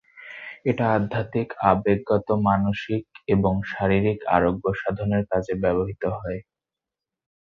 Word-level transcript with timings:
এটা 0.65 0.85
আধ্যাত্মিক, 0.97 1.49
আবেগগত, 1.63 2.27
মানসিক 2.47 3.03
এবং 3.27 3.53
শারীরিক 3.71 4.19
আরোগ্যসাধনের 4.35 5.23
কাজে 5.31 5.53
ব্যবহৃত 5.63 6.03
হয়। 6.17 6.39